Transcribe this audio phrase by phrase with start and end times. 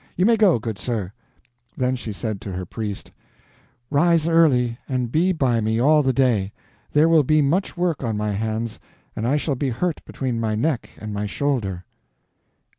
[0.15, 1.11] You may go, good sir."
[1.77, 3.11] Then she said to her priest:
[3.91, 6.51] "Rise early, and be by me all the day.
[6.91, 8.79] There will be much work on my hands,
[9.15, 11.85] and I shall be hurt between my neck and my shoulder."